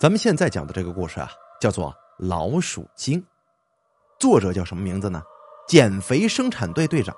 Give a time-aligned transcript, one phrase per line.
[0.00, 1.28] 咱们现在讲的这个故事啊，
[1.60, 3.20] 叫做《老鼠精》，
[4.16, 5.20] 作者叫什么名字呢？
[5.66, 7.12] 减肥生产队队长，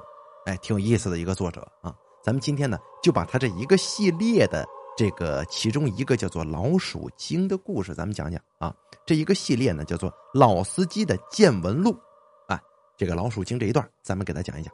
[0.46, 1.95] 哎，挺有意思的一个作者啊。
[2.24, 4.66] 咱们今天呢，就把他这一个系列的
[4.96, 8.74] 这个其中一个叫做《老鼠精》的故事，咱们讲讲啊。
[9.05, 11.92] 这一个系列呢，叫做《老司机的见闻录》，
[12.48, 12.59] 哎，
[12.97, 14.73] 这个老鼠精这一段，咱们给他讲一讲。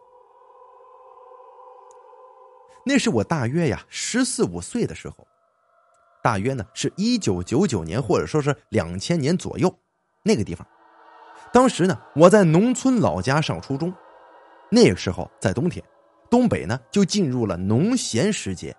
[2.84, 5.26] 那是我大约呀十四五岁的时候。
[6.26, 9.72] 大约呢是一九九九年，或者说是两千年左右，
[10.24, 10.66] 那个地方。
[11.52, 13.94] 当时呢，我在农村老家上初中，
[14.68, 15.80] 那个时候在冬天，
[16.28, 18.74] 东北呢就进入了农闲时节。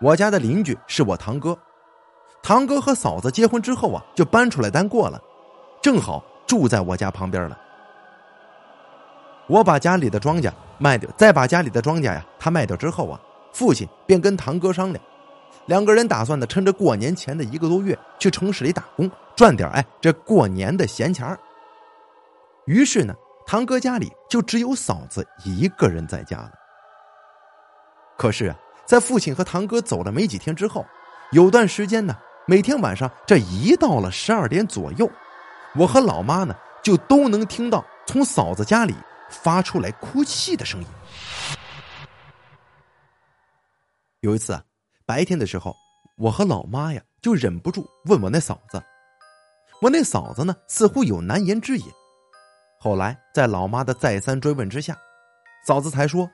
[0.00, 1.54] 我家的邻居是我堂哥，
[2.42, 5.20] 堂哥和嫂子结婚之后啊，就搬出来单过了，
[5.82, 7.58] 正好住在我家旁边了。
[9.48, 13.20] 我把家里的庄稼卖掉，再把家里的庄稼呀，他卖掉之后啊，
[13.52, 15.04] 父亲便跟堂哥商量。
[15.66, 21.36] 两个人打算呢，趁着过年前的一个多月去城市里打工，赚点哎这过年的闲钱
[22.66, 23.14] 于是呢，
[23.46, 26.52] 堂哥家里就只有嫂子一个人在家了。
[28.18, 30.84] 可是啊，在父亲和堂哥走了没几天之后，
[31.32, 32.14] 有段时间呢，
[32.46, 35.10] 每天晚上这一到了十二点左右，
[35.74, 38.94] 我和老妈呢就都能听到从嫂子家里
[39.30, 40.86] 发出来哭泣的声音。
[44.20, 44.62] 有一次啊。
[45.06, 45.74] 白天的时候，
[46.16, 48.82] 我和老妈呀就忍不住问我那嫂子，
[49.82, 51.84] 我那嫂子呢似乎有难言之隐。
[52.80, 54.96] 后来在老妈的再三追问之下，
[55.66, 56.30] 嫂子才说：“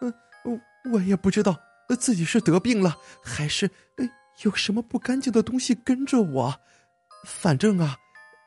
[0.00, 1.56] 嗯，我我也不知道
[1.98, 3.70] 自己是得病了，还是
[4.42, 6.54] 有什么不干净的东西跟着我。
[7.24, 7.96] 反正啊，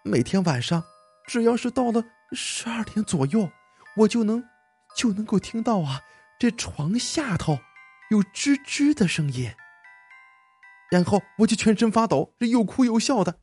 [0.03, 0.83] 每天晚上
[1.27, 3.49] 只要是到了十二点左右，
[3.97, 4.43] 我就能
[4.95, 6.01] 就能够听到啊
[6.39, 7.59] 这床下头。”
[8.11, 9.49] 有吱吱的声音，
[10.91, 13.33] 然后我就全身发抖，这又哭又笑的。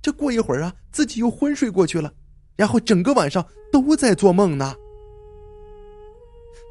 [0.00, 2.12] 这过一会儿啊，自己又昏睡过去了，
[2.54, 4.74] 然后整个晚上都在做梦呢。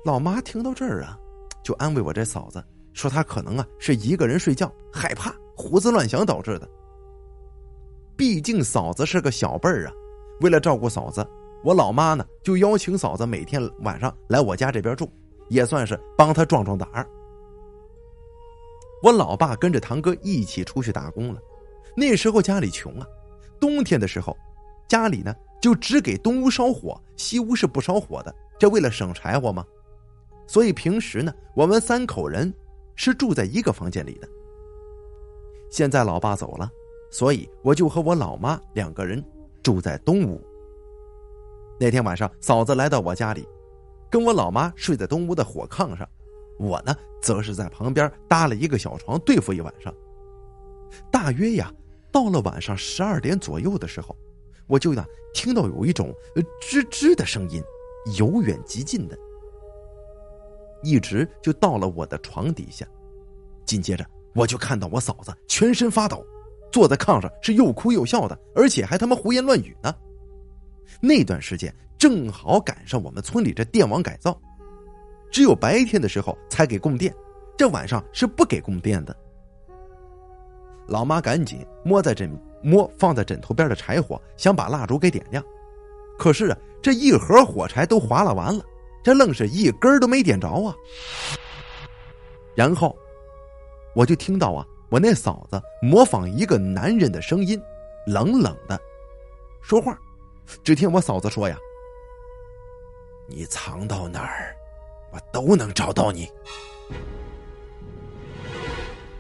[0.06, 1.20] 老妈听到这儿啊，
[1.62, 6.70] 就安慰我这嫂子，说她可能啊是一个人睡觉害怕胡思乱想导致的。
[8.16, 9.94] 毕竟嫂子是个小辈儿啊，
[10.40, 11.28] 为了照顾嫂子，
[11.66, 15.12] 我老妈呢就邀请嫂子每天晚上来我家这边住，
[15.50, 17.06] 也算是帮她壮壮胆儿。
[19.06, 21.40] 我老爸跟着堂哥一起出去打工了，
[21.96, 23.06] 那时候家里穷啊，
[23.60, 24.36] 冬天的时候，
[24.88, 29.64] 家里呢就只给东屋烧火，西屋是不烧火的，这为了省柴火嘛。
[30.48, 32.52] 所以平时呢，我们三口人
[32.96, 34.28] 是住在一个房间里的。
[35.70, 36.68] 现在老爸走了，
[37.12, 39.24] 所以我就和我老妈两个人
[39.62, 40.42] 住在东屋。
[41.80, 43.48] 那天晚上，嫂子来到我家里，
[44.10, 46.10] 跟我老妈睡在东屋的火炕上。
[46.58, 49.94] 我呢，则是在旁边搭了一个小床对付一晚上。
[51.12, 51.74] 大约呀，
[52.12, 54.16] 到了晚上十二点左右的时候，
[54.68, 56.14] 我就呢听到有一种
[56.62, 57.62] 吱吱的声音，
[58.18, 59.18] 由远及近的，
[60.84, 62.88] 一直就到了我的床底下。
[63.66, 66.26] 紧接着，我就看到我嫂子全身发抖，
[66.72, 69.94] 坐在炕上是又哭又笑的，而且还他妈胡言乱语呢。
[71.02, 74.40] 那段时间正好赶上我们村里这电网改造。
[75.36, 77.14] 只有白天的时候才给供电，
[77.58, 79.14] 这晚上是不给供电的。
[80.88, 82.32] 老妈赶紧摸在枕
[82.64, 85.44] 摸放在枕头边的柴火，想把蜡烛给点亮，
[86.18, 88.64] 可是啊，这一盒火柴都划拉完了，
[89.04, 90.74] 这愣是一根都没点着啊。
[92.56, 92.98] 然后，
[93.94, 97.62] 我就听到啊，我那嫂子模仿一个男人的声音，
[98.08, 98.80] 冷冷的
[99.62, 100.00] 说话。
[100.64, 101.58] 只听我嫂子说呀
[103.28, 104.56] ：“你藏到哪儿？”
[105.16, 106.30] 我都能找到你。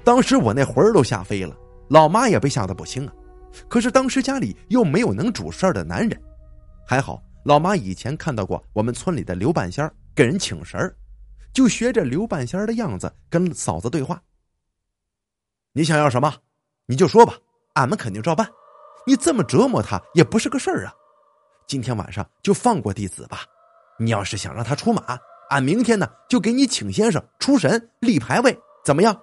[0.03, 1.55] 当时我那魂儿都吓飞了，
[1.87, 3.13] 老妈也被吓得不轻啊。
[3.69, 6.21] 可是当时家里又没有能主事儿的男人，
[6.85, 10.93] 还好老妈以前看到过我们村里的刘半仙儿给人请神儿，
[11.53, 14.21] 就学着刘半仙儿的样子跟嫂子对话。
[15.71, 16.35] 你想要什么，
[16.87, 17.35] 你就说吧，
[17.75, 18.45] 俺们肯定照办。
[19.07, 20.93] 你这么折磨他也不是个事儿啊。
[21.67, 23.43] 今天晚上就放过弟子吧。
[23.97, 25.17] 你要是想让他出马。
[25.49, 29.19] 俺明天呢，就给你请先生出神立牌位，怎么样？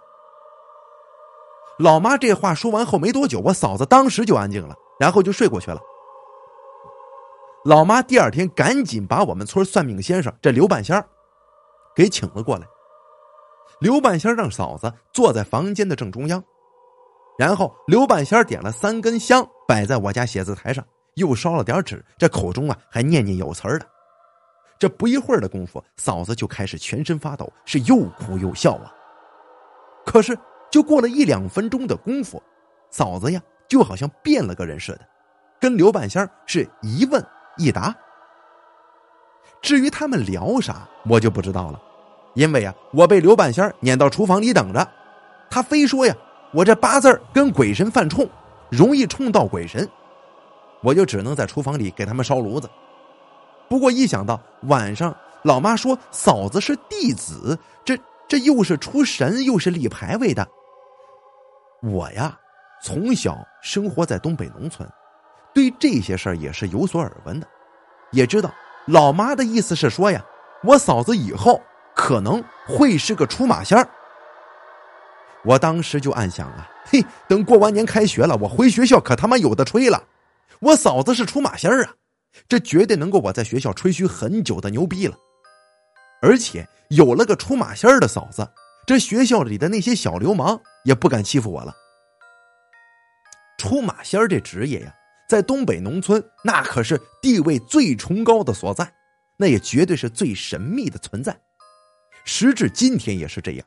[1.78, 5.80] 老妈这话说完后没多久，我嫂子当时就安静了，然后就睡过去了。
[7.64, 11.04] 老妈第二天赶紧把我们村算命先生这刘半仙儿
[11.94, 12.66] 给请了过来。
[13.80, 16.42] 刘半仙让嫂子坐在房间的正中央，
[17.38, 20.84] 然后刘半仙点了三根香摆在我家写字台上，
[21.14, 23.86] 又烧了点纸，这口中啊还念念有词的。
[24.82, 28.92] 这不一会儿的功夫，嫂子就开始全身发抖，是又哭又笑啊。
[30.04, 30.36] 可是
[30.72, 32.42] 就过了一两分钟的功夫，
[32.90, 35.02] 嫂子呀就好像变了个人似的，
[35.60, 37.24] 跟刘半仙是一问
[37.56, 37.94] 一答。
[39.60, 41.80] 至于他们聊啥，我就不知道了，
[42.34, 44.84] 因为啊，我被刘半仙撵到厨房里等着，
[45.48, 46.12] 他非说呀，
[46.52, 48.28] 我这八字跟鬼神犯冲，
[48.68, 49.88] 容易冲到鬼神，
[50.82, 52.68] 我就只能在厨房里给他们烧炉子。
[53.72, 57.98] 不过一想到晚上老妈说嫂子是弟子，这
[58.28, 60.46] 这又是出神又是立牌位的，
[61.82, 62.38] 我呀
[62.82, 64.86] 从小生活在东北农村，
[65.54, 67.46] 对这些事儿也是有所耳闻的，
[68.10, 68.52] 也知道。
[68.84, 70.22] 老妈的意思是说呀，
[70.64, 71.58] 我嫂子以后
[71.96, 73.88] 可能会是个出马仙儿。
[75.44, 80.04] 我当时就暗想啊，嘿，等过完年开学了，我回学校可他妈有的吹了。
[80.60, 81.94] 我嫂子是出马仙儿啊，
[82.48, 85.16] 这绝对能够我在学校吹嘘很久的牛逼了。
[86.20, 88.48] 而且有了个出马仙儿的嫂子，
[88.86, 91.74] 这学校里的那些小流氓也不敢欺负我了。
[93.58, 94.94] 出马仙儿这职业呀。
[95.28, 98.92] 在东北农村，那可是地位最崇高的所在，
[99.38, 101.34] 那也绝对是最神秘的存在。
[102.26, 103.66] 时至今天也是这样，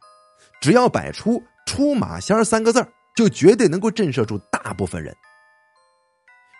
[0.62, 5.12] 只要摆出“出马仙”三个字就绝对能够震慑住大部分人。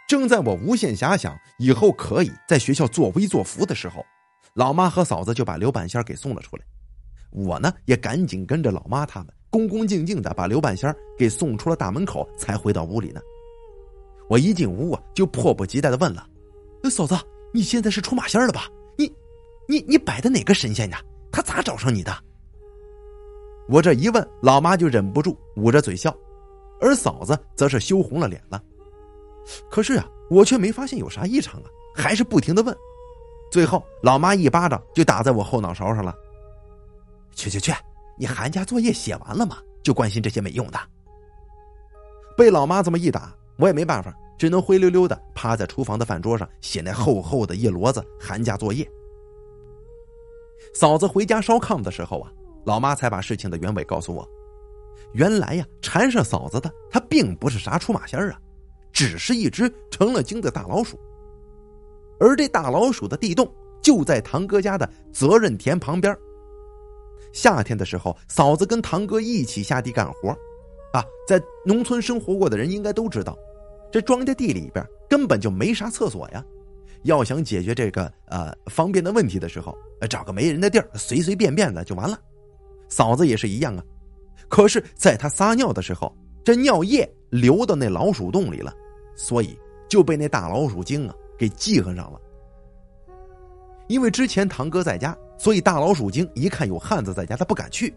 [0.08, 4.06] 正在我无限遐想以后可以在学校作威作福的时候，
[4.54, 6.64] 老妈和嫂子就把刘半仙给送了出来。
[7.32, 13.20] 我呢，也赶紧跟着老妈他们，恭恭敬敬的把刘半仙给送出了大门口，才回到屋里呢。
[14.30, 16.28] 我一进屋啊，就迫不及待的问了
[16.90, 17.16] ：“嫂子，
[17.52, 18.68] 你现在是出马仙了吧？
[18.98, 19.12] 你、
[19.68, 21.02] 你、你摆的哪个神仙呀？
[21.32, 22.16] 他咋找上你的？”
[23.68, 26.16] 我这一问，老妈就忍不住捂着嘴笑，
[26.80, 28.62] 而嫂子则是羞红了脸了。
[29.70, 32.76] 可是啊，我却没发现有啥异常啊，还是不停的问。
[33.52, 36.16] 最后，老妈一巴掌就打在我后脑勺上了
[37.36, 37.72] ：“去去去，
[38.18, 39.58] 你寒假作业写完了吗？
[39.84, 40.80] 就关心这些没用的。”
[42.36, 43.34] 被老妈这么一打。
[43.58, 48.86] 我也没办法，只能灰溜溜的趴在厨房的饭桌上写那厚厚的一摞子寒假作业。
[50.74, 52.30] 嫂子回家烧炕的时候啊，
[52.66, 54.28] 老妈才把事情的原委告诉我。
[55.14, 58.38] 原来呀，缠上嫂子的他并不是啥出马仙啊，
[58.96, 60.98] 只是一只成了精的大老鼠。
[62.20, 63.48] 而这大老鼠的地洞
[63.82, 66.18] 就在堂哥家的责任田旁边。
[67.34, 70.30] 夏天的时候，嫂子跟堂哥一起下地干活。
[70.94, 73.38] 啊，在农村生活过的人应该都知道，
[73.92, 76.42] 这庄稼地里边根本就没啥厕所呀。
[77.04, 79.78] 要想解决这个呃方便的问题的时候，
[80.10, 82.18] 找个没人的地儿，随随便便的就完了。
[82.88, 83.84] 嫂子也是一样啊。
[84.48, 86.16] 可是，在他撒尿的时候，
[86.46, 88.74] 这尿液流到那老鼠洞里了，
[89.16, 89.58] 所以
[89.88, 92.20] 就被那大老鼠精啊给记恨上了。
[93.88, 97.94] 因为之前堂哥在家，所以大老鼠精一看有汉子在家，他不敢去。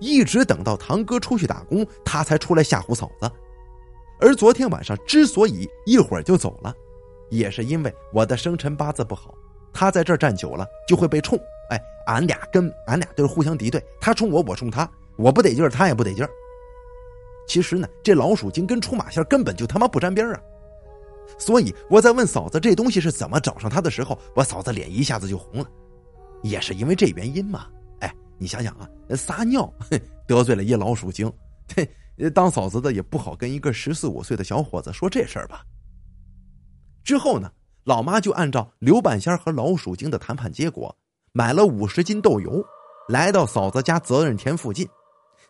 [0.00, 3.30] 一直等到堂哥出去打工，他才出来吓唬嫂子。
[4.20, 6.74] 而昨天晚上之所以一会儿就走了，
[7.28, 9.34] 也是因为我的生辰八字不好，
[9.72, 11.38] 他在这儿站久了就会被冲。
[11.70, 16.30] 哎，俺俩跟俺俩都是互相敌对，他冲我，我冲他，我不得劲儿，他也不得劲儿。
[17.52, 20.40] 其实呢，这老鼠精跟出马仙根本就他妈不沾边啊！
[21.36, 25.66] 所以我在问嫂子这东西是怎么找上他的时候，我嫂子脸一下子就红了，
[26.42, 27.66] 也是因为这原因嘛。
[28.00, 29.70] 哎你想想啊，撒尿
[30.26, 31.30] 得罪了一老鼠精，
[31.76, 31.86] 嘿，
[32.32, 35.62] 当嫂子的也不好跟一个十四五岁的小伙子说这事儿吧。
[37.04, 37.52] 之后呢，
[37.84, 40.96] 老妈就按照刘半仙和老鼠精的谈判结果，
[41.32, 42.64] 买了五十斤豆油，
[43.10, 44.88] 来到嫂子家责任田附近，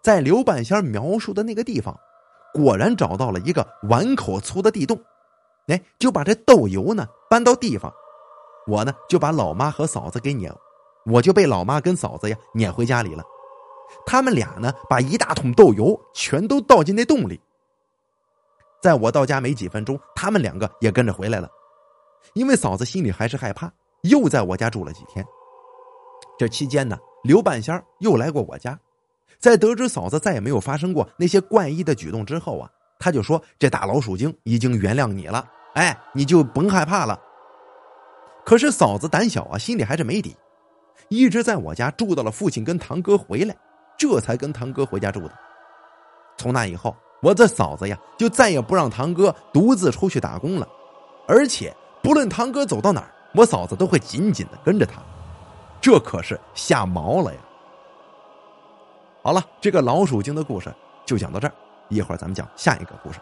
[0.02, 1.97] 在刘半仙描述的那个地方，
[2.52, 5.00] 果然找到了一个碗口粗的地洞，
[5.68, 7.92] 哎，就把这豆油呢搬到地方，
[8.66, 10.52] 我呢就把老妈和嫂子给撵。
[11.04, 13.25] 我就被老妈跟嫂子呀撵回家里了，
[14.06, 17.40] 他们俩呢把一大桶豆油全都倒进那洞里。
[18.80, 21.49] 在我到家没几分钟，他们两个也跟着回来了，
[22.35, 25.25] 因为嫂子心里还是害怕，又在我家住了几天。
[26.38, 28.78] 这期间呢，刘半仙又来过我家，
[29.43, 35.45] 在得知嫂子再也没有发生过那些怪异的举动之后啊，他就说这大老鼠精已经原谅你了，
[35.75, 37.21] 哎，你就甭害怕了。
[38.45, 40.37] 可是嫂子胆小啊，心里还是没底。
[41.09, 43.57] 一直在我家住到了父亲跟堂哥回来，
[43.99, 45.33] 这才跟堂哥回家住的。
[46.37, 50.69] 从那以后，我这嫂子呀就再也不让堂哥独自出去打工了，
[51.27, 55.03] 而且不论堂哥走到哪儿，我嫂子都会紧紧的跟着他。
[55.81, 57.41] 这可是吓毛了呀！
[59.25, 60.69] 好了，这个老鼠精的故事
[61.07, 61.55] 就讲到这儿，
[61.88, 63.21] 一会儿咱们讲下一个故事。